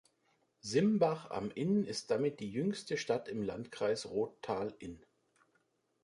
Simbach 0.61 1.29
am 1.29 1.51
Inn 1.51 1.85
ist 1.85 2.09
damit 2.09 2.39
die 2.39 2.49
jüngste 2.51 2.97
Stadt 2.97 3.27
im 3.29 3.43
Landkreis 3.43 4.07
Rottal-Inn. 4.07 5.05